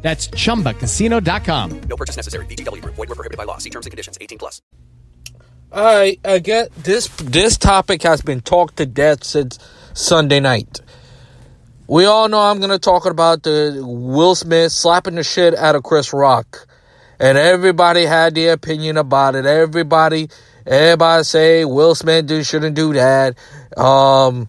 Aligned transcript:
That's 0.00 0.28
chumbacasino.com. 0.28 1.80
No 1.88 1.96
purchase 1.96 2.16
necessary. 2.16 2.46
VGW 2.46 2.82
Group. 2.82 2.94
Void 2.94 3.08
were 3.08 3.14
prohibited 3.14 3.36
by 3.36 3.44
law. 3.44 3.58
See 3.58 3.70
terms 3.70 3.86
and 3.86 3.90
conditions. 3.90 4.16
18 4.20 4.38
plus. 4.38 4.62
I 5.72 6.18
I 6.24 6.38
get 6.38 6.72
this 6.76 7.08
this 7.08 7.58
topic 7.58 8.02
has 8.02 8.22
been 8.22 8.40
talked 8.40 8.76
to 8.78 8.86
death 8.86 9.24
since 9.24 9.58
Sunday 9.92 10.40
night. 10.40 10.80
We 11.86 12.04
all 12.06 12.28
know 12.28 12.40
I'm 12.40 12.60
gonna 12.60 12.78
talk 12.78 13.06
about 13.06 13.42
the 13.42 13.82
Will 13.84 14.34
Smith 14.34 14.72
slapping 14.72 15.16
the 15.16 15.24
shit 15.24 15.54
out 15.54 15.74
of 15.74 15.82
Chris 15.82 16.12
Rock. 16.12 16.66
And 17.20 17.36
everybody 17.36 18.06
had 18.06 18.34
their 18.34 18.52
opinion 18.52 18.96
about 18.96 19.34
it. 19.34 19.44
Everybody 19.44 20.28
everybody 20.66 21.24
say 21.24 21.64
Will 21.64 21.94
Smith 21.94 22.26
do, 22.26 22.42
shouldn't 22.44 22.76
do 22.76 22.94
that. 22.94 23.36
Um 23.76 24.48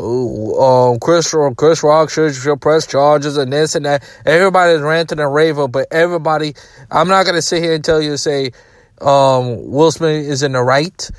um, 0.00 0.98
Chris 0.98 1.34
Chris 1.56 1.82
Rock 1.82 2.10
should, 2.10 2.34
should 2.34 2.60
press 2.60 2.86
charges 2.86 3.36
and 3.36 3.52
this 3.52 3.74
and 3.74 3.84
that. 3.84 4.02
Everybody's 4.24 4.80
ranting 4.80 5.20
and 5.20 5.32
raving, 5.32 5.70
but 5.70 5.88
everybody, 5.90 6.54
I'm 6.90 7.08
not 7.08 7.26
gonna 7.26 7.42
sit 7.42 7.62
here 7.62 7.74
and 7.74 7.84
tell 7.84 8.00
you 8.00 8.10
to 8.10 8.18
say 8.18 8.52
um, 9.00 9.70
Will 9.70 9.90
Smith 9.90 10.26
is 10.26 10.42
in 10.42 10.52
the 10.52 10.62
right, 10.62 11.10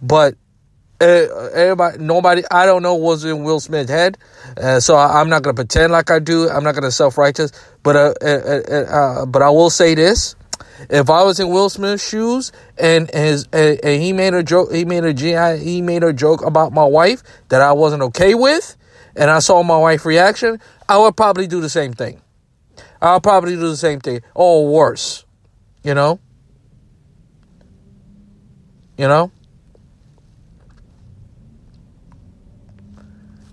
but 0.00 0.34
uh, 1.00 1.50
everybody, 1.54 1.98
nobody, 1.98 2.42
I 2.50 2.64
don't 2.64 2.82
know 2.82 2.94
what's 2.94 3.24
in 3.24 3.42
Will 3.42 3.60
Smith's 3.60 3.90
head, 3.90 4.18
uh, 4.56 4.80
so 4.80 4.94
I, 4.94 5.20
am 5.20 5.28
not 5.28 5.42
gonna 5.42 5.54
pretend 5.54 5.92
like 5.92 6.10
I 6.10 6.18
do. 6.18 6.48
I'm 6.48 6.64
not 6.64 6.74
gonna 6.74 6.90
self 6.90 7.18
righteous, 7.18 7.52
but 7.82 7.96
uh, 7.96 8.14
uh, 8.22 8.26
uh, 8.26 8.74
uh, 8.74 9.26
but 9.26 9.42
I 9.42 9.50
will 9.50 9.70
say 9.70 9.94
this: 9.94 10.36
if 10.90 11.10
I 11.10 11.22
was 11.22 11.40
in 11.40 11.48
Will 11.48 11.68
Smith's 11.68 12.08
shoes 12.08 12.52
and 12.78 13.10
his 13.10 13.46
and, 13.52 13.80
and 13.82 14.02
he 14.02 14.12
made 14.12 14.34
a 14.34 14.42
joke, 14.42 14.72
he 14.72 14.84
made 14.84 15.04
a 15.04 15.14
GI, 15.14 15.58
he 15.64 15.82
made 15.82 16.02
a 16.02 16.12
joke 16.12 16.44
about 16.44 16.72
my 16.72 16.84
wife 16.84 17.22
that 17.48 17.62
I 17.62 17.72
wasn't 17.72 18.02
okay 18.02 18.34
with, 18.34 18.76
and 19.16 19.30
I 19.30 19.38
saw 19.38 19.62
my 19.62 19.78
wife's 19.78 20.04
reaction, 20.04 20.60
I 20.88 20.98
would 20.98 21.16
probably 21.16 21.46
do 21.46 21.60
the 21.60 21.68
same 21.68 21.92
thing. 21.92 22.20
I'll 23.00 23.20
probably 23.20 23.54
do 23.54 23.68
the 23.68 23.76
same 23.76 24.00
thing, 24.00 24.20
or 24.34 24.68
worse. 24.68 25.24
You 25.82 25.94
know. 25.94 26.20
You 28.96 29.08
know. 29.08 29.32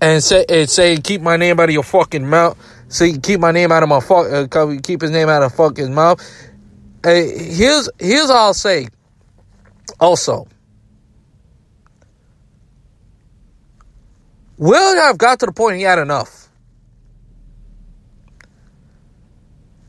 And 0.02 0.24
say 0.24 0.46
and 0.48 0.70
say 0.70 0.98
keep 0.98 1.22
my 1.22 1.36
name 1.36 1.60
out 1.60 1.70
of 1.70 1.74
your 1.74 1.84
fucking 1.84 2.28
mouth. 2.28 2.58
Say 2.88 3.18
keep 3.18 3.40
my 3.40 3.52
name 3.52 3.72
out 3.72 3.84
of 3.84 3.90
my 3.90 4.00
fuck. 4.00 4.56
Uh, 4.56 4.76
keep 4.82 5.02
his 5.02 5.12
name 5.12 5.30
out 5.30 5.44
of 5.44 5.54
fucking 5.54 5.94
mouth 5.94 6.22
Here's 7.04 7.90
here's 8.00 8.30
all 8.30 8.48
I'll 8.48 8.54
say. 8.54 8.90
Also, 10.00 10.48
Will 14.58 14.96
have 14.98 15.18
got 15.18 15.40
to 15.40 15.46
the 15.46 15.54
point 15.54 15.78
he 15.78 15.84
had 15.84 16.00
enough. 16.00 16.50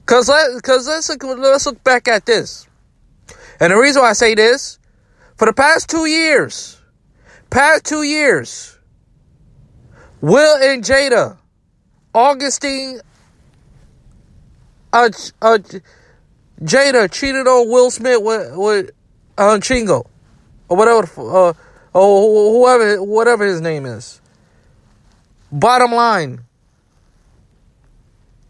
Cause 0.06 0.28
let, 0.28 0.62
cause 0.62 0.88
let's 0.88 1.08
look, 1.08 1.22
let's 1.22 1.66
look 1.66 1.82
back 1.84 2.08
at 2.08 2.26
this, 2.26 2.66
and 3.60 3.72
the 3.72 3.76
reason 3.76 4.02
why 4.02 4.10
I 4.10 4.14
say 4.14 4.34
this, 4.34 4.78
for 5.36 5.46
the 5.46 5.52
past 5.52 5.88
two 5.88 6.06
years, 6.06 6.80
past 7.50 7.84
two 7.84 8.02
years, 8.02 8.76
Will 10.20 10.56
and 10.56 10.84
Jada, 10.84 11.38
Augustine, 12.14 13.00
uh, 14.92 15.10
uh, 15.42 15.58
Jada 16.62 17.10
cheated 17.10 17.46
on 17.46 17.68
Will 17.68 17.90
Smith 17.90 18.22
with 18.22 18.56
with 18.56 18.90
uh, 19.38 19.56
Chingo 19.58 20.06
or 20.68 20.76
whatever, 20.76 21.08
uh, 21.18 21.52
or 21.92 22.52
whoever, 22.52 23.02
whatever 23.02 23.44
his 23.44 23.60
name 23.60 23.84
is. 23.84 24.20
Bottom 25.50 25.92
line, 25.92 26.40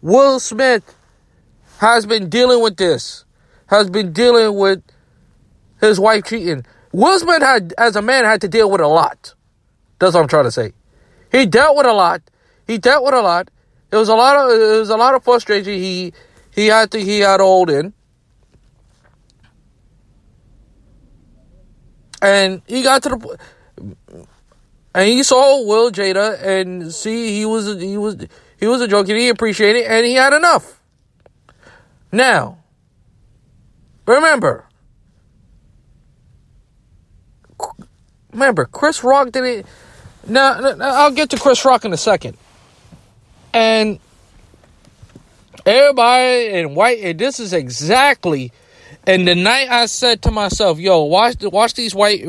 Will 0.03 0.39
Smith 0.39 0.97
has 1.79 2.05
been 2.05 2.29
dealing 2.29 2.63
with 2.63 2.77
this, 2.77 3.25
has 3.67 3.89
been 3.89 4.13
dealing 4.13 4.57
with 4.57 4.83
his 5.81 5.99
wife 5.99 6.25
cheating. 6.25 6.67
Will 6.93 7.19
Smith 7.19 7.43
had, 7.43 7.73
as 7.79 7.97
a 7.97 8.03
man, 8.03 8.25
had 8.25 8.41
to 8.43 8.49
deal 8.49 8.71
with 8.71 8.81
a 8.81 8.89
lot. 8.89 9.35
That's 9.99 10.15
what 10.15 10.23
I'm 10.23 10.29
trying 10.29 10.45
to 10.45 10.51
say. 10.51 10.73
He 11.33 11.47
dealt 11.47 11.77
with 11.77 11.87
a 11.87 11.93
lot. 11.93 12.23
He 12.67 12.77
dealt 12.79 13.05
with 13.05 13.15
a 13.15 13.23
lot. 13.23 13.51
It 13.93 13.97
was 13.97 14.09
a 14.09 14.15
lot 14.15 14.37
of 14.37 14.51
it 14.51 14.79
was 14.79 14.91
a 14.91 14.97
lot 14.97 15.15
of 15.15 15.25
frustration 15.25 15.73
he 15.73 16.13
he 16.55 16.67
had 16.67 16.91
to 16.93 17.01
he 17.01 17.21
had 17.21 17.39
to 17.39 17.45
hold 17.45 17.71
in. 17.71 17.93
And 22.23 22.63
he 22.67 22.83
got 22.83 23.03
to 23.05 23.09
the 23.11 23.39
and 24.95 25.09
he 25.09 25.23
saw 25.23 25.65
Will 25.65 25.91
Jada 25.91 26.43
and 26.43 26.93
see 26.93 27.39
he 27.39 27.45
was 27.45 27.81
he 27.81 27.97
was 27.97 28.27
he 28.59 28.67
was 28.67 28.81
a 28.81 28.89
joke 28.89 29.09
and 29.09 29.19
he 29.19 29.29
appreciated 29.29 29.81
it 29.81 29.87
and 29.87 30.05
he 30.05 30.15
had 30.15 30.33
enough. 30.33 30.81
Now, 32.13 32.59
remember, 34.07 34.67
remember 38.33 38.65
Chris 38.65 39.05
Rock 39.05 39.31
did 39.31 39.45
it. 39.45 39.67
Now, 40.27 40.59
now 40.61 40.77
I'll 40.81 41.13
get 41.13 41.31
to 41.31 41.39
Chris 41.39 41.65
Rock 41.65 41.85
in 41.85 41.93
a 41.93 41.97
second, 41.97 42.37
and 43.55 44.01
everybody 45.65 46.49
in 46.49 46.75
white. 46.75 46.99
And 46.99 47.19
this 47.19 47.39
is 47.39 47.53
exactly 47.53 48.53
and 49.07 49.27
the 49.27 49.35
night 49.35 49.69
I 49.71 49.87
said 49.87 50.23
to 50.23 50.31
myself, 50.31 50.79
"Yo, 50.79 51.05
watch 51.05 51.37
watch 51.43 51.75
these 51.75 51.95
white 51.95 52.25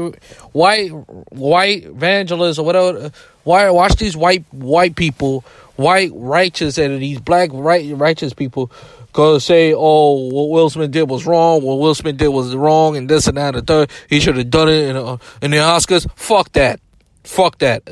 white 0.53 0.89
white 1.29 1.85
evangelists 1.85 2.59
or 2.59 2.65
whatever. 2.65 3.11
Why 3.43 3.69
watch 3.69 3.95
these 3.95 4.15
white 4.15 4.45
white 4.51 4.95
people, 4.95 5.43
white 5.75 6.11
righteous 6.13 6.77
and 6.77 7.01
these 7.01 7.19
black 7.19 7.49
right 7.53 7.95
righteous 7.95 8.33
people." 8.33 8.71
Go 9.13 9.39
say, 9.39 9.73
oh, 9.75 10.29
what 10.29 10.49
Will 10.49 10.69
Smith 10.69 10.91
did 10.91 11.09
was 11.09 11.25
wrong. 11.25 11.61
What 11.63 11.79
Will 11.79 11.93
Smith 11.93 12.15
did 12.15 12.29
was 12.29 12.55
wrong, 12.55 12.95
and 12.95 13.09
this 13.09 13.27
and 13.27 13.35
that, 13.35 13.55
and 13.55 13.57
the 13.57 13.61
third. 13.61 13.91
He 14.09 14.21
should 14.21 14.37
have 14.37 14.49
done 14.49 14.69
it 14.69 14.87
in, 14.87 14.95
uh, 14.95 15.17
in 15.41 15.51
the 15.51 15.57
Oscars. 15.57 16.09
Fuck 16.15 16.53
that. 16.53 16.79
Fuck 17.25 17.57
that. 17.57 17.83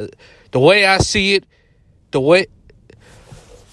The 0.51 0.59
way 0.59 0.85
I 0.85 0.99
see 0.99 1.35
it, 1.35 1.43
the 2.11 2.21
way, 2.21 2.47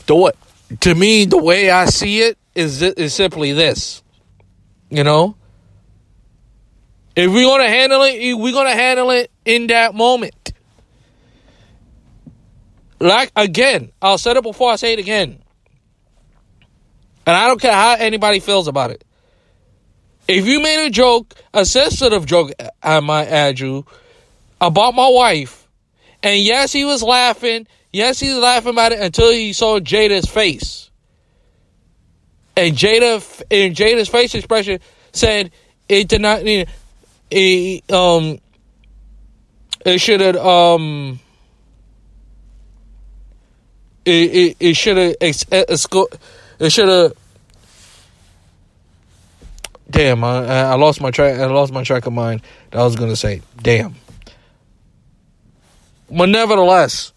the 0.07 0.17
what, 0.17 0.37
to 0.81 0.95
me, 0.95 1.25
the 1.25 1.39
way 1.39 1.71
I 1.71 1.87
see 1.87 2.23
it 2.23 2.37
is 2.57 2.83
is 2.83 3.15
simply 3.15 3.53
this. 3.53 4.03
You 4.91 5.05
know? 5.05 5.37
If 7.15 7.33
we're 7.33 7.47
gonna 7.47 7.69
handle 7.69 8.03
it, 8.03 8.35
we're 8.35 8.53
gonna 8.53 8.75
handle 8.75 9.11
it 9.11 9.31
in 9.45 9.69
that 9.69 9.95
moment. 9.95 10.53
Like 13.01 13.31
again, 13.35 13.93
I'll 14.01 14.19
say 14.19 14.33
it 14.33 14.43
before 14.43 14.71
I 14.71 14.77
say 14.77 14.93
it 14.93 14.99
again. 14.99 15.43
And 17.27 17.35
I 17.35 17.49
don't 17.49 17.61
care 17.61 17.73
how 17.73 17.95
anybody 17.95 18.41
feels 18.41 18.69
about 18.69 18.91
it. 18.91 19.03
If 20.29 20.47
you 20.47 20.61
made 20.61 20.87
a 20.87 20.91
joke, 20.91 21.35
a 21.55 21.65
sensitive 21.65 22.27
joke, 22.27 22.53
I 22.83 23.01
might 23.01 23.29
add 23.29 23.61
you, 23.61 23.87
about 24.61 24.95
my 24.95 25.09
wife, 25.09 25.69
and 26.23 26.41
yes, 26.41 26.73
he 26.73 26.85
was 26.85 27.03
laughing. 27.03 27.67
Yes, 27.93 28.21
he 28.21 28.29
was 28.29 28.39
laughing 28.39 28.73
about 28.73 28.93
it 28.93 29.01
until 29.01 29.31
he 29.31 29.53
saw 29.53 29.79
Jada's 29.79 30.27
face. 30.27 30.86
And 32.57 32.75
Jada, 32.75 33.43
in 33.51 33.75
Jada's 33.75 34.09
face 34.09 34.35
expression 34.35 34.81
said 35.13 35.51
it 35.89 36.09
did 36.09 36.23
not. 36.23 36.43
It, 37.31 37.93
um, 37.93 38.39
it 39.85 39.99
should 39.99 40.21
have. 40.21 40.37
Um, 40.37 41.21
it 44.05 44.57
it, 44.59 44.75
should 44.75 44.97
have. 44.97 45.17
It 45.21 46.71
should 46.71 46.89
have. 46.89 47.13
Damn, 49.89 50.25
I, 50.25 50.63
I 50.63 50.75
lost 50.75 51.01
my 51.01 51.11
track. 51.11 51.39
I 51.39 51.47
lost 51.47 51.73
my 51.73 51.85
track 51.85 52.07
of 52.07 52.13
mind. 52.13 52.43
I 52.73 52.83
was 52.83 52.97
gonna 52.97 53.17
say, 53.17 53.43
damn. 53.63 53.95
But 56.11 56.29
nevertheless, 56.29 57.13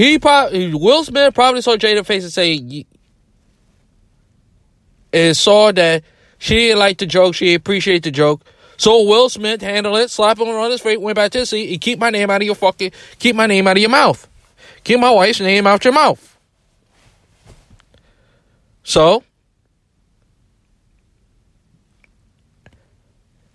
He 0.00 0.18
probably 0.18 0.72
Will 0.72 1.04
Smith 1.04 1.34
probably 1.34 1.60
saw 1.60 1.76
Jada 1.76 2.06
face 2.06 2.22
and 2.22 2.32
say, 2.32 2.86
and 5.12 5.36
saw 5.36 5.72
that 5.72 6.04
she 6.38 6.54
didn't 6.54 6.78
like 6.78 6.96
the 6.96 7.04
joke, 7.04 7.34
she 7.34 7.52
appreciated 7.52 8.04
the 8.04 8.10
joke. 8.10 8.42
So 8.78 9.02
Will 9.02 9.28
Smith 9.28 9.60
handled 9.60 9.98
it, 9.98 10.08
slapped 10.08 10.40
him 10.40 10.48
on 10.48 10.70
his 10.70 10.80
face, 10.80 10.98
went 10.98 11.16
back 11.16 11.32
to 11.32 11.40
the 11.40 11.44
seat, 11.44 11.70
and 11.70 11.80
keep 11.82 11.98
my 11.98 12.08
name 12.08 12.30
out 12.30 12.40
of 12.40 12.46
your 12.46 12.54
fucking, 12.54 12.92
keep 13.18 13.36
my 13.36 13.44
name 13.44 13.66
out 13.66 13.76
of 13.76 13.82
your 13.82 13.90
mouth. 13.90 14.26
Keep 14.84 15.00
my 15.00 15.10
wife's 15.10 15.38
name 15.38 15.66
out 15.66 15.74
of 15.74 15.84
your 15.84 15.92
mouth. 15.92 16.38
So, 18.82 19.22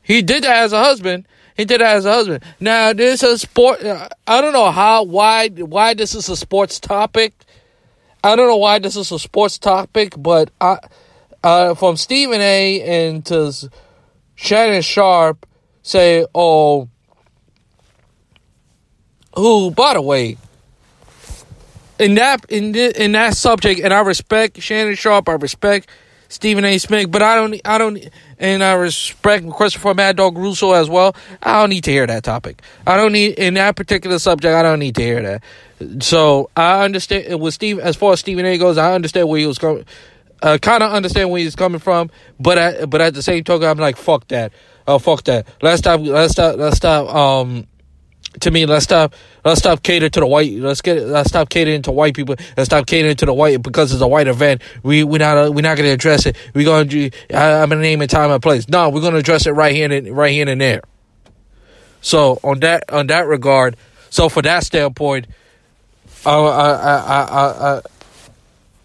He 0.05 0.21
did 0.21 0.43
that 0.43 0.63
as 0.63 0.71
a 0.71 0.79
husband. 0.81 1.27
He 1.57 1.65
did 1.65 1.81
that 1.81 1.95
as 1.97 2.05
a 2.05 2.11
husband. 2.13 2.43
Now 2.59 2.93
this 2.93 3.23
is 3.23 3.33
a 3.33 3.37
sport. 3.39 3.83
I 3.83 4.41
don't 4.41 4.53
know 4.53 4.71
how 4.71 5.03
why 5.03 5.49
why 5.49 5.95
this 5.95 6.13
is 6.13 6.29
a 6.29 6.35
sports 6.35 6.79
topic. 6.79 7.33
I 8.23 8.35
don't 8.35 8.47
know 8.47 8.57
why 8.57 8.79
this 8.79 8.95
is 8.95 9.11
a 9.11 9.19
sports 9.19 9.57
topic, 9.57 10.13
but 10.17 10.51
I, 10.61 10.77
uh, 11.43 11.73
from 11.75 11.97
Stephen 11.97 12.41
A. 12.41 12.81
and 12.81 13.25
to 13.25 13.53
Shannon 14.35 14.81
Sharpe 14.81 15.45
say, 15.83 16.25
oh, 16.33 16.89
who, 19.35 19.71
by 19.71 19.93
the 19.93 20.01
way, 20.01 20.37
in 21.99 22.15
that 22.15 22.45
in 22.49 22.75
in 22.75 23.13
that 23.13 23.35
subject, 23.35 23.79
and 23.79 23.93
I 23.93 24.01
respect 24.01 24.61
Shannon 24.61 24.95
Sharpe. 24.95 25.29
I 25.29 25.33
respect 25.33 25.89
Stephen 26.29 26.65
A. 26.65 26.77
Smith, 26.77 27.11
but 27.11 27.21
I 27.21 27.35
don't, 27.35 27.61
I 27.65 27.77
don't, 27.77 27.99
and 28.39 28.63
I 28.63 28.73
respect 28.73 29.49
Christopher 29.51 29.93
Mad 29.93 30.17
Dog 30.17 30.37
Russo 30.37 30.73
as 30.73 30.89
well. 30.89 31.15
I 31.41 31.61
don't 31.61 31.69
need 31.69 31.83
to 31.85 31.91
hear 31.91 32.07
that 32.07 32.23
topic. 32.23 32.61
I 32.85 32.97
don't 32.97 33.13
need 33.13 33.39
in 33.39 33.55
that 33.55 33.75
particular 33.75 34.19
subject. 34.19 34.53
I 34.53 34.63
don't 34.63 34.79
need 34.79 34.95
to 34.95 35.01
hear 35.01 35.21
that. 35.21 36.03
So 36.03 36.49
I 36.55 36.83
understand 36.83 37.39
with 37.39 37.53
Steve 37.53 37.79
as 37.79 37.95
far 37.95 38.13
as 38.13 38.19
Stephen 38.19 38.45
A. 38.45 38.57
goes. 38.57 38.77
I 38.77 38.93
understand 38.93 39.27
where 39.27 39.39
he 39.39 39.47
was 39.47 39.57
coming. 39.57 39.85
Uh, 40.41 40.57
kind 40.61 40.83
of 40.83 40.91
understand 40.91 41.31
where 41.31 41.41
he's 41.41 41.55
coming 41.55 41.79
from, 41.79 42.11
but 42.39 42.57
at, 42.57 42.89
but 42.89 43.01
at 43.01 43.13
the 43.13 43.23
same 43.23 43.43
token, 43.43 43.67
I'm 43.67 43.77
like, 43.77 43.95
fuck 43.97 44.27
that. 44.27 44.51
Oh, 44.87 44.99
fuck 44.99 45.23
that. 45.23 45.47
Let's 45.61 45.79
stop. 45.79 46.01
Let's 46.01 46.33
stop. 46.33 46.57
Let's 46.57 46.77
stop. 46.77 47.13
Um, 47.13 47.67
to 48.41 48.51
me, 48.51 48.65
let's 48.65 48.83
stop. 48.83 49.13
Let's 49.43 49.59
stop 49.59 49.83
catering 49.83 50.11
to 50.11 50.19
the 50.19 50.27
white. 50.27 50.51
Let's 50.53 50.81
get. 50.81 51.01
Let's 51.03 51.29
stop 51.29 51.49
catering 51.49 51.81
to 51.83 51.91
white 51.91 52.15
people. 52.15 52.35
Let's 52.57 52.67
stop 52.67 52.87
catering 52.87 53.15
to 53.17 53.25
the 53.25 53.33
white 53.33 53.61
because 53.61 53.91
it's 53.91 54.01
a 54.01 54.07
white 54.07 54.27
event. 54.27 54.61
We 54.83 55.03
we 55.03 55.19
not 55.19 55.53
we're 55.53 55.61
not 55.61 55.77
going 55.77 55.87
to 55.87 55.93
address 55.93 56.25
it. 56.25 56.35
We're 56.53 56.65
going 56.65 56.89
to. 56.89 57.11
I'm 57.33 57.69
going 57.69 57.81
to 57.81 57.87
name 57.87 58.01
it 58.01 58.09
time 58.09 58.31
and 58.31 58.41
place. 58.41 58.67
No, 58.67 58.89
we're 58.89 59.01
going 59.01 59.13
to 59.13 59.19
address 59.19 59.45
it 59.45 59.51
right 59.51 59.75
here 59.75 59.91
and 59.91 60.15
right 60.15 60.31
here 60.31 60.47
and 60.47 60.59
there. 60.59 60.81
So 62.01 62.39
on 62.43 62.59
that 62.59 62.91
on 62.91 63.07
that 63.07 63.27
regard, 63.27 63.77
so 64.09 64.29
for 64.29 64.41
that 64.41 64.63
standpoint, 64.63 65.27
I 66.25 66.35
I 66.35 66.71
I 66.71 67.23
I. 67.23 67.77
I 67.77 67.81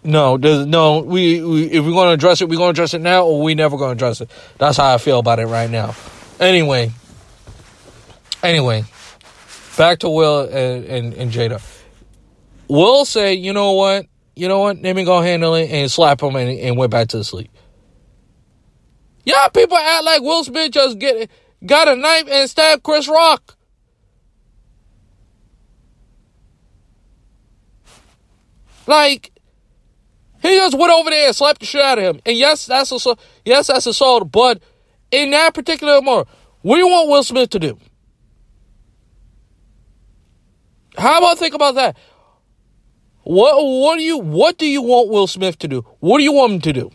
no, 0.03 0.35
no. 0.35 0.99
We, 1.01 1.43
we 1.43 1.65
if 1.65 1.85
we're 1.85 1.91
to 1.91 2.09
address 2.09 2.41
it, 2.41 2.49
we're 2.49 2.57
to 2.57 2.69
address 2.69 2.93
it 2.93 3.01
now, 3.01 3.25
or 3.25 3.41
we 3.41 3.53
never 3.53 3.77
to 3.77 3.89
address 3.89 4.21
it. 4.21 4.31
That's 4.57 4.77
how 4.77 4.95
I 4.95 4.97
feel 4.97 5.19
about 5.19 5.39
it 5.39 5.45
right 5.45 5.69
now. 5.69 5.95
Anyway, 6.39 6.91
anyway, 8.41 8.83
back 9.81 9.97
to 9.97 10.09
Will 10.09 10.41
and, 10.41 10.85
and, 10.85 11.13
and 11.15 11.31
Jada. 11.31 11.59
Will 12.67 13.03
say, 13.03 13.33
you 13.33 13.51
know 13.51 13.71
what? 13.71 14.05
You 14.35 14.47
know 14.47 14.59
what? 14.59 14.79
Let 14.79 14.95
me 14.95 15.03
go 15.03 15.21
handle 15.21 15.55
it 15.55 15.71
and 15.71 15.89
slap 15.89 16.21
him 16.21 16.35
and, 16.35 16.51
and 16.59 16.77
went 16.77 16.91
back 16.91 17.07
to 17.09 17.23
sleep. 17.23 17.49
Yeah, 19.25 19.47
people 19.47 19.75
act 19.77 20.03
like 20.05 20.21
Will 20.21 20.43
Smith 20.43 20.69
just 20.71 20.99
get 20.99 21.31
got 21.65 21.87
a 21.87 21.95
knife 21.95 22.27
and 22.29 22.47
stabbed 22.47 22.83
Chris 22.83 23.07
Rock. 23.07 23.57
Like, 28.85 29.31
he 30.43 30.49
just 30.49 30.77
went 30.77 30.93
over 30.93 31.09
there 31.09 31.25
and 31.25 31.35
slapped 31.35 31.61
the 31.61 31.65
shit 31.65 31.81
out 31.81 31.97
of 31.97 32.03
him. 32.03 32.21
And 32.23 32.37
yes, 32.37 32.67
that's 32.67 32.91
assault. 32.91 33.19
Yes, 33.45 33.65
that's 33.65 33.87
assault. 33.87 34.31
But 34.31 34.61
in 35.09 35.31
that 35.31 35.55
particular 35.55 36.03
moment, 36.03 36.27
what 36.61 36.75
do 36.75 36.81
you 36.81 36.87
want 36.87 37.09
Will 37.09 37.23
Smith 37.23 37.49
to 37.49 37.59
do? 37.59 37.79
How 40.97 41.19
about 41.19 41.37
think 41.37 41.53
about 41.53 41.75
that? 41.75 41.97
What 43.23 43.55
what 43.63 43.97
do 43.97 44.03
you 44.03 44.17
what 44.17 44.57
do 44.57 44.65
you 44.65 44.81
want 44.81 45.09
Will 45.09 45.27
Smith 45.27 45.57
to 45.59 45.67
do? 45.67 45.85
What 45.99 46.17
do 46.17 46.23
you 46.23 46.33
want 46.33 46.53
him 46.53 46.61
to 46.61 46.73
do? 46.73 46.91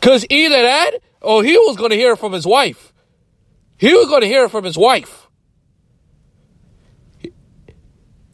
Cause 0.00 0.26
either 0.28 0.62
that 0.62 0.92
or 1.20 1.44
he 1.44 1.56
was 1.56 1.76
gonna 1.76 1.94
hear 1.94 2.16
from 2.16 2.32
his 2.32 2.46
wife. 2.46 2.92
He 3.76 3.92
was 3.92 4.08
gonna 4.08 4.26
hear 4.26 4.48
from 4.48 4.64
his 4.64 4.76
wife. 4.76 5.28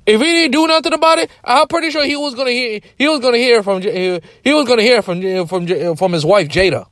If 0.06 0.20
he 0.20 0.26
didn't 0.26 0.52
do 0.52 0.66
nothing 0.66 0.92
about 0.92 1.18
it, 1.18 1.30
I'm 1.42 1.66
pretty 1.66 1.90
sure 1.90 2.04
he 2.04 2.16
was 2.16 2.34
gonna 2.34 2.50
hear. 2.50 2.80
He 2.98 3.08
was 3.08 3.20
gonna 3.20 3.38
hear 3.38 3.62
from. 3.62 3.80
He 3.80 4.20
was 4.52 4.68
gonna 4.68 4.82
hear 4.82 5.02
from 5.02 5.46
from 5.46 5.96
from 5.96 6.12
his 6.12 6.24
wife 6.24 6.48
Jada. 6.48 6.86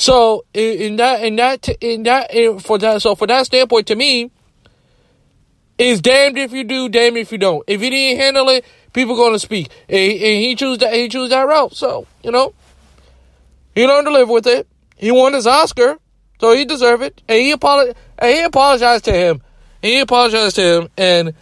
So 0.00 0.46
in 0.54 0.96
that 0.96 1.22
in 1.22 1.36
that 1.36 1.68
in 1.82 2.04
that 2.04 2.30
for 2.62 2.78
that 2.78 3.02
so 3.02 3.14
for 3.14 3.26
that 3.26 3.44
standpoint 3.44 3.86
to 3.88 3.94
me, 3.94 4.30
it's 5.76 6.00
damned 6.00 6.38
if 6.38 6.52
you 6.52 6.64
do, 6.64 6.88
damned 6.88 7.18
if 7.18 7.30
you 7.30 7.36
don't. 7.36 7.62
If 7.66 7.82
he 7.82 7.90
didn't 7.90 8.18
handle 8.18 8.48
it, 8.48 8.64
people 8.94 9.14
gonna 9.14 9.38
speak, 9.38 9.70
and, 9.90 10.12
and 10.12 10.42
he 10.42 10.54
choose 10.54 10.78
that 10.78 10.94
he 10.94 11.10
choose 11.10 11.28
that 11.28 11.46
route. 11.46 11.74
So 11.76 12.06
you 12.24 12.30
know, 12.30 12.54
he 13.74 13.86
learned 13.86 14.06
to 14.06 14.12
live 14.12 14.30
with 14.30 14.46
it. 14.46 14.66
He 14.96 15.10
won 15.10 15.34
his 15.34 15.46
Oscar, 15.46 15.98
so 16.40 16.54
he 16.54 16.64
deserved 16.64 17.02
it, 17.02 17.20
and 17.28 17.38
he 17.38 17.50
apologized. 17.50 17.98
And 18.18 18.34
he 18.34 18.42
apologized 18.42 19.04
to 19.04 19.12
him. 19.12 19.42
And 19.82 19.92
he 19.92 20.00
apologized 20.00 20.56
to 20.56 20.62
him, 20.62 20.88
and 20.96 21.34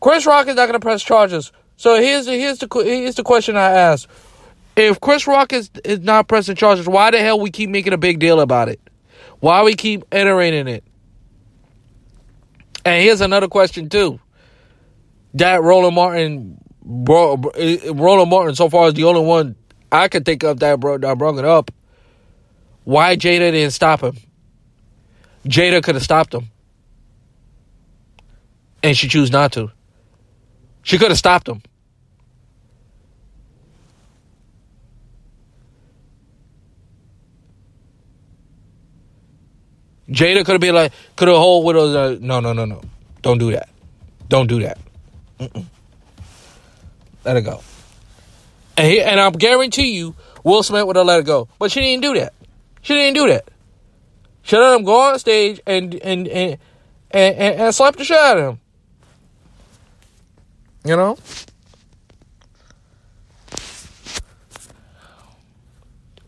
Chris 0.00 0.24
Rock 0.24 0.48
is 0.48 0.56
not 0.56 0.66
going 0.66 0.72
to 0.72 0.80
press 0.80 1.02
charges. 1.02 1.52
So 1.76 2.00
here's 2.00 2.24
the 2.24 2.32
here's 2.32 2.58
the 2.58 2.68
here's 2.82 3.16
the 3.16 3.22
question 3.22 3.58
I 3.58 3.72
ask: 3.72 4.08
If 4.76 5.00
Chris 5.00 5.26
Rock 5.26 5.52
is 5.52 5.70
is 5.84 6.00
not 6.00 6.28
pressing 6.28 6.54
charges, 6.54 6.86
why 6.86 7.10
the 7.10 7.18
hell 7.18 7.40
we 7.40 7.50
keep 7.50 7.70
making 7.70 7.94
a 7.94 7.98
big 7.98 8.18
deal 8.18 8.40
about 8.40 8.68
it? 8.68 8.80
Why 9.40 9.62
we 9.62 9.74
keep 9.74 10.04
iterating 10.12 10.68
it? 10.68 10.84
And 12.84 13.02
here's 13.02 13.22
another 13.22 13.48
question 13.48 13.88
too. 13.88 14.20
That 15.34 15.62
Roland 15.62 15.94
Martin, 15.94 16.58
bro, 16.82 17.36
Roland 17.94 18.30
Martin, 18.30 18.54
so 18.54 18.68
far 18.68 18.88
is 18.88 18.94
the 18.94 19.04
only 19.04 19.22
one 19.22 19.56
I 19.90 20.08
could 20.08 20.24
think 20.24 20.42
of 20.42 20.60
that 20.60 20.78
brought 20.78 21.00
that 21.00 21.16
brought 21.16 21.38
it 21.38 21.44
up. 21.44 21.70
Why 22.84 23.16
Jada 23.16 23.50
didn't 23.50 23.72
stop 23.72 24.02
him? 24.02 24.16
Jada 25.46 25.82
could 25.82 25.94
have 25.94 26.04
stopped 26.04 26.34
him. 26.34 26.50
And 28.82 28.96
she 28.96 29.08
chose 29.08 29.32
not 29.32 29.52
to. 29.52 29.72
She 30.82 30.98
could 30.98 31.10
have 31.10 31.18
stopped 31.18 31.48
him. 31.48 31.62
Jada 40.10 40.44
could 40.44 40.52
have 40.52 40.60
been 40.60 40.74
like, 40.74 40.92
could 41.16 41.28
have 41.28 41.36
hold 41.36 41.64
with 41.64 41.76
us. 41.76 42.20
No, 42.20 42.40
no, 42.40 42.52
no, 42.52 42.64
no. 42.64 42.80
Don't 43.22 43.38
do 43.38 43.50
that. 43.52 43.68
Don't 44.28 44.46
do 44.46 44.60
that. 44.60 44.78
Mm-mm. 45.40 45.64
Let 47.24 47.36
it 47.36 47.42
go. 47.42 47.60
And, 48.76 48.86
he, 48.86 49.00
and 49.00 49.18
I'm 49.18 49.32
guarantee 49.32 49.96
you, 49.96 50.14
Will 50.44 50.62
Smith 50.62 50.86
would 50.86 50.96
have 50.96 51.06
let 51.06 51.20
it 51.20 51.26
go. 51.26 51.48
But 51.58 51.72
she 51.72 51.80
didn't 51.80 52.02
do 52.02 52.14
that. 52.14 52.32
She 52.82 52.94
didn't 52.94 53.14
do 53.14 53.26
that. 53.28 53.50
She 54.42 54.56
let 54.56 54.76
him 54.76 54.84
go 54.84 55.00
on 55.00 55.18
stage 55.18 55.60
and 55.66 55.94
and 55.94 56.28
and 56.28 56.58
and, 57.10 57.36
and, 57.36 57.60
and 57.60 57.74
slap 57.74 57.96
the 57.96 58.04
shit 58.04 58.16
out 58.16 58.38
of 58.38 58.44
him. 58.44 58.60
You 60.84 60.96
know? 60.96 61.18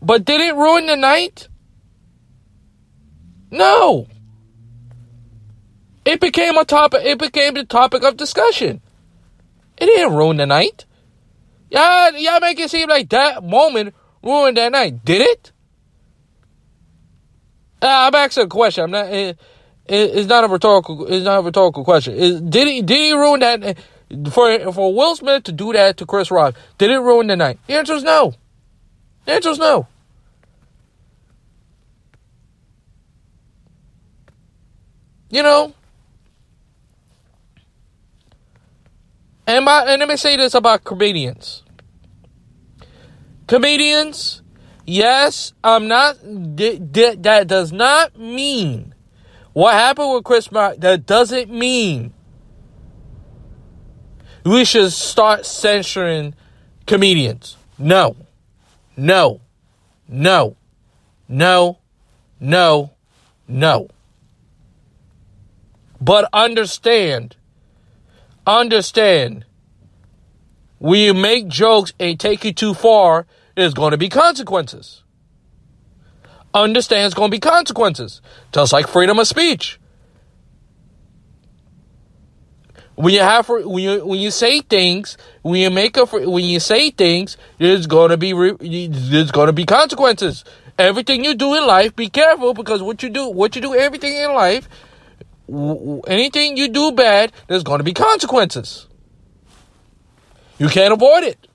But 0.01 0.25
did 0.25 0.41
it 0.41 0.55
ruin 0.55 0.87
the 0.87 0.95
night? 0.95 1.48
No. 3.51 4.07
It 6.05 6.19
became 6.19 6.57
a 6.57 6.65
topic 6.65 7.01
it 7.03 7.19
became 7.19 7.53
the 7.53 7.65
topic 7.65 8.03
of 8.03 8.17
discussion. 8.17 8.81
It 9.77 9.85
didn't 9.85 10.15
ruin 10.15 10.37
the 10.37 10.45
night. 10.45 10.85
Y'all, 11.69 12.11
y'all 12.13 12.39
make 12.39 12.59
it 12.59 12.69
seem 12.69 12.89
like 12.89 13.09
that 13.09 13.43
moment 13.43 13.93
ruined 14.23 14.57
that 14.57 14.71
night. 14.71 15.05
Did 15.05 15.21
it? 15.21 15.51
Uh, 17.81 17.87
I'm 17.87 18.15
asking 18.15 18.45
a 18.45 18.47
question. 18.47 18.85
I'm 18.85 18.91
not. 18.91 19.07
It, 19.07 19.39
it, 19.85 20.17
it's 20.17 20.27
not 20.27 20.43
a 20.43 20.47
rhetorical. 20.47 21.07
It's 21.07 21.23
not 21.23 21.39
a 21.39 21.41
rhetorical 21.41 21.83
question. 21.83 22.49
Did 22.49 22.67
he 22.67 22.81
did 22.81 22.97
he 22.97 23.13
ruin 23.13 23.39
that 23.39 23.63
eh, 23.63 23.73
for 24.31 24.71
for 24.71 24.93
Will 24.93 25.15
Smith 25.15 25.43
to 25.43 25.51
do 25.51 25.73
that 25.73 25.97
to 25.97 26.05
Chris 26.05 26.31
Rock? 26.31 26.55
Did 26.77 26.91
it 26.91 26.99
ruin 26.99 27.27
the 27.27 27.35
night? 27.35 27.59
The 27.67 27.75
answer 27.75 27.93
is 27.93 28.03
no. 28.03 28.33
The 29.25 29.33
answer 29.33 29.49
is 29.49 29.59
no. 29.59 29.87
You 35.29 35.43
know. 35.43 35.73
And, 39.47 39.65
my, 39.65 39.85
and 39.87 39.99
let 39.99 40.09
me 40.09 40.17
say 40.17 40.37
this 40.37 40.53
about 40.53 40.83
comedians. 40.83 41.63
Comedians 43.47 44.43
Yes, 44.89 45.53
I'm 45.63 45.87
not. 45.87 46.17
that 46.23 47.43
does 47.45 47.71
not 47.71 48.17
mean 48.17 48.95
what 49.53 49.75
happened 49.75 50.13
with 50.13 50.23
Chris 50.23 50.51
Rock. 50.51 50.77
That 50.79 51.05
doesn't 51.05 51.51
mean 51.51 52.11
we 54.43 54.65
should 54.65 54.91
start 54.91 55.45
censoring 55.45 56.33
comedians. 56.87 57.55
No, 57.77 58.15
no, 58.97 59.41
no, 60.07 60.55
no, 61.27 61.77
no, 62.39 62.89
no. 63.47 63.87
But 66.01 66.29
understand, 66.31 67.35
understand 68.47 69.45
when 70.79 71.01
you 71.01 71.13
make 71.13 71.47
jokes 71.47 71.93
and 71.99 72.19
take 72.19 72.45
it 72.45 72.55
too 72.55 72.73
far, 72.73 73.27
there's 73.55 73.73
going 73.73 73.91
to 73.91 73.97
be 73.97 74.09
consequences. 74.09 75.03
Understand 76.53 77.05
it's 77.05 77.13
going 77.13 77.29
to 77.29 77.35
be 77.35 77.39
consequences. 77.39 78.21
Just 78.53 78.73
like 78.73 78.87
freedom 78.87 79.19
of 79.19 79.27
speech. 79.27 79.79
When 82.95 83.13
you 83.13 83.21
have 83.21 83.47
when 83.47 83.77
you 83.77 84.05
when 84.05 84.19
you 84.19 84.29
say 84.31 84.59
things, 84.59 85.15
when 85.41 85.61
you 85.61 85.69
make 85.69 85.95
a 85.95 86.05
when 86.05 86.43
you 86.43 86.59
say 86.59 86.91
things, 86.91 87.37
there's 87.57 87.87
going 87.87 88.09
to 88.09 88.17
be 88.17 88.33
there's 88.33 89.31
going 89.31 89.47
to 89.47 89.53
be 89.53 89.65
consequences. 89.65 90.43
Everything 90.77 91.23
you 91.23 91.33
do 91.33 91.55
in 91.55 91.65
life, 91.65 91.95
be 91.95 92.09
careful 92.09 92.53
because 92.53 92.81
what 92.81 93.03
you 93.03 93.09
do, 93.09 93.29
what 93.29 93.55
you 93.55 93.61
do, 93.61 93.75
everything 93.75 94.15
in 94.15 94.33
life, 94.33 94.67
anything 96.07 96.57
you 96.57 96.69
do 96.69 96.91
bad, 96.91 97.31
there's 97.47 97.63
going 97.63 97.79
to 97.79 97.83
be 97.83 97.93
consequences. 97.93 98.87
You 100.57 100.67
can't 100.67 100.93
avoid 100.93 101.23
it. 101.23 101.47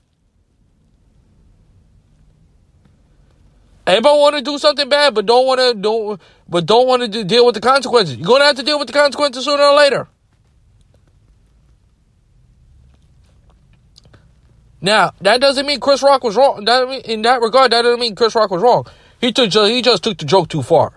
Everybody 3.87 4.17
want 4.17 4.35
to 4.37 4.41
do 4.41 4.57
something 4.57 4.89
bad, 4.89 5.13
but 5.13 5.27
don't 5.27 5.45
want 5.45 5.59
to 5.59 5.73
don't 5.79 6.19
but 6.49 6.65
don't 6.65 6.87
want 6.87 7.11
to 7.13 7.23
deal 7.23 7.45
with 7.45 7.53
the 7.53 7.61
consequences. 7.61 8.17
You're 8.17 8.25
gonna 8.25 8.45
have 8.45 8.55
to 8.55 8.63
deal 8.63 8.79
with 8.79 8.87
the 8.87 8.93
consequences 8.93 9.45
sooner 9.45 9.61
or 9.61 9.75
later. 9.75 10.07
Now 14.81 15.13
that 15.21 15.39
doesn't 15.39 15.67
mean 15.67 15.79
Chris 15.79 16.01
Rock 16.01 16.23
was 16.23 16.35
wrong. 16.35 16.65
That 16.65 16.87
in 17.07 17.21
that 17.23 17.41
regard, 17.41 17.71
that 17.73 17.83
doesn't 17.83 17.99
mean 17.99 18.15
Chris 18.15 18.33
Rock 18.33 18.49
was 18.49 18.63
wrong. 18.63 18.87
He 19.21 19.31
took 19.31 19.53
he 19.53 19.83
just 19.83 20.03
took 20.03 20.17
the 20.17 20.25
joke 20.25 20.49
too 20.49 20.63
far. 20.63 20.93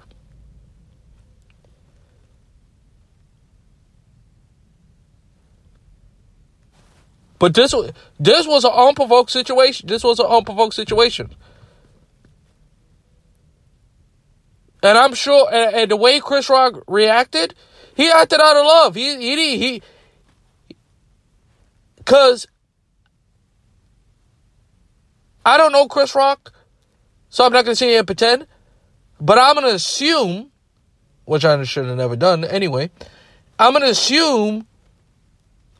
But 7.38 7.54
this 7.54 7.75
this 8.18 8.47
was 8.47 8.64
an 8.64 8.73
unprovoked 8.73 9.30
situation. 9.30 9.87
This 9.87 10.02
was 10.02 10.18
an 10.18 10.26
unprovoked 10.26 10.75
situation. 10.75 11.35
And 14.83 14.97
I'm 14.97 15.14
sure, 15.14 15.49
and, 15.52 15.75
and, 15.75 15.90
the 15.90 15.97
way 15.97 16.21
Chris 16.21 16.49
Rock 16.49 16.85
reacted, 16.87 17.54
he 17.97 18.11
acted 18.11 18.40
out 18.40 18.57
of 18.57 18.64
love. 18.64 18.95
He 18.95 19.16
he 19.16 19.59
he, 19.59 19.83
because 21.97 22.47
I 25.45 25.57
don't 25.57 25.73
know 25.73 25.88
Chris 25.88 26.14
Rock, 26.14 26.52
so 27.28 27.45
I'm 27.45 27.52
not 27.52 27.64
gonna 27.64 27.75
sit 27.75 27.88
here 27.88 27.99
and 27.99 28.07
pretend. 28.07 28.47
But 29.21 29.38
I'm 29.38 29.54
gonna 29.54 29.68
assume, 29.68 30.52
which 31.25 31.45
I 31.45 31.61
should 31.64 31.87
have 31.87 31.97
never 31.97 32.14
done 32.14 32.45
anyway. 32.45 32.90
I'm 33.59 33.73
gonna 33.73 33.87
assume 33.87 34.66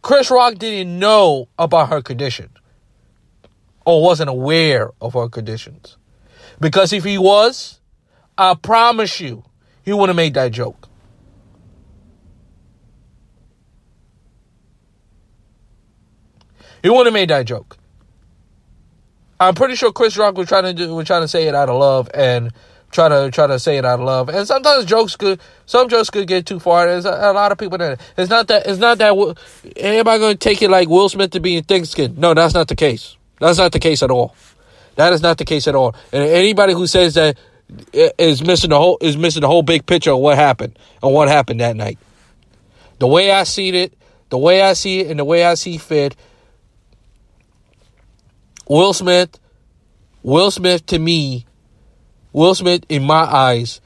Chris 0.03 0.31
Rock 0.31 0.55
didn't 0.57 0.99
know 0.99 1.49
about 1.59 1.91
her 1.91 2.01
condition 2.03 2.51
or 3.85 4.03
wasn't 4.03 4.31
aware 4.31 4.91
of 5.01 5.15
her 5.15 5.29
conditions. 5.29 5.97
Because 6.61 6.93
if 6.93 7.05
he 7.05 7.19
was, 7.19 7.81
I 8.37 8.55
promise 8.55 9.21
you, 9.21 9.45
he 9.83 9.93
would 9.93 10.09
have 10.09 10.17
made 10.17 10.35
that 10.35 10.53
joke. 10.53 10.89
He 16.83 16.91
wouldn't 16.91 17.07
have 17.07 17.15
made 17.15 17.31
that 17.31 17.47
joke. 17.47 17.77
I'm 19.41 19.55
pretty 19.55 19.75
sure 19.77 19.93
Chris 19.93 20.17
Rock 20.17 20.37
was 20.37 20.49
trying 20.49 20.65
to 20.65 20.75
do 20.75 20.95
was 20.95 21.07
trying 21.07 21.23
to 21.23 21.29
say 21.29 21.47
it 21.47 21.55
out 21.55 21.69
of 21.69 21.77
love 21.77 22.11
and 22.13 22.53
try 22.91 23.09
to 23.09 23.31
try 23.31 23.47
to 23.47 23.59
say 23.59 23.77
it 23.79 23.85
out 23.85 24.01
of 24.01 24.07
love. 24.07 24.29
And 24.29 24.47
sometimes 24.47 24.85
jokes 24.85 25.17
could 25.17 25.41
some 25.67 25.89
jokes 25.89 26.11
could 26.11 26.27
get 26.27 26.47
too 26.47 26.59
far. 26.59 26.87
There's 26.87 27.05
a, 27.05 27.11
a 27.11 27.33
lot 27.33 27.53
of 27.53 27.59
people 27.59 27.79
that 27.79 28.01
it's 28.17 28.31
not 28.31 28.49
that 28.49 28.67
it's 28.67 28.79
not 28.79 28.99
that 28.99 29.37
everybody 29.77 30.19
going 30.19 30.35
to 30.35 30.39
take 30.39 30.63
it 30.63 30.71
like 30.71 30.89
Will 30.89 31.09
Smith 31.09 31.33
to 31.33 31.41
be 31.41 31.57
in 31.57 31.65
thick 31.65 31.85
skin. 31.85 32.15
No, 32.19 32.35
that's 32.35 32.55
not 32.55 32.69
the 32.69 32.77
case. 32.77 33.17
That's 33.41 33.59
not 33.59 33.73
the 33.73 33.81
case 33.81 34.03
at 34.03 34.11
all. 34.11 34.35
That 34.97 35.13
is 35.13 35.23
not 35.23 35.39
the 35.39 35.45
case 35.45 35.69
at 35.69 35.75
all. 35.75 35.95
And 36.13 36.25
anybody 36.25 36.73
who 36.73 36.87
says 36.87 37.15
that 37.15 37.39
is 37.93 38.43
missing 38.43 38.71
the 38.71 38.79
whole 38.79 38.99
is 39.01 39.17
missing 39.17 39.43
the 39.43 39.49
whole 39.49 39.63
big 39.63 39.87
picture 39.87 40.11
of 40.13 40.19
what 40.19 40.37
happened 40.37 40.79
and 41.03 41.13
what 41.13 41.29
happened 41.29 41.61
that 41.61 41.77
night. 41.77 41.99
The 42.99 43.07
way 43.07 43.31
I 43.31 43.45
see 43.45 43.69
it, 43.71 43.93
the 44.31 44.39
way 44.39 44.63
I 44.63 44.73
see 44.73 45.01
it, 45.01 45.11
and 45.11 45.21
the 45.21 45.25
way 45.25 45.45
I 45.45 45.55
see 45.55 45.79
fit. 45.79 46.17
Will 48.69 48.93
Smith, 48.93 49.39
Will 50.23 50.51
Smith 50.51 50.85
to 50.87 50.99
me 50.99 51.47
Will 52.33 52.55
Smith, 52.55 52.85
in 52.89 53.05
my 53.05 53.23
eyes, 53.23 53.81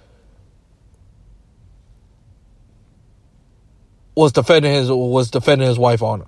was 4.15 4.33
defending 4.33 4.73
his 4.73 4.91
was 4.91 5.31
defending 5.31 5.69
his 5.69 5.79
wife 5.79 6.03
honor. 6.03 6.27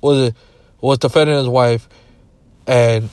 Was 0.00 0.28
it 0.28 0.34
was 0.80 0.98
defending 0.98 1.36
his 1.36 1.48
wife, 1.48 1.88
and 2.66 3.10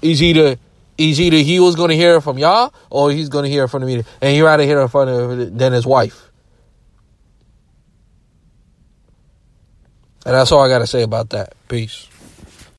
he's 0.00 0.22
either 0.22 0.56
he's 0.98 1.20
either 1.20 1.38
he 1.38 1.60
was 1.60 1.76
going 1.76 1.90
to 1.90 1.96
hear 1.96 2.16
it 2.16 2.20
from 2.22 2.38
y'all 2.38 2.74
or 2.90 3.10
he's 3.10 3.28
going 3.28 3.44
to 3.44 3.50
hear 3.50 3.64
it 3.64 3.68
from 3.68 3.80
the 3.80 3.86
media, 3.86 4.04
and 4.20 4.34
he 4.34 4.42
rather 4.42 4.64
hear 4.64 4.80
it 4.80 4.88
from 4.88 5.38
the, 5.38 5.46
than 5.46 5.72
his 5.72 5.86
wife. 5.86 6.30
And 10.24 10.34
that's 10.34 10.52
all 10.52 10.60
I 10.60 10.68
got 10.68 10.78
to 10.78 10.86
say 10.86 11.02
about 11.02 11.30
that. 11.30 11.54
Peace. 11.68 12.06